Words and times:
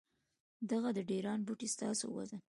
دغه 0.71 0.89
د 0.97 0.99
ډېران 1.09 1.39
بوئي 1.47 1.67
ستاسو 1.75 2.05
وزن، 2.15 2.39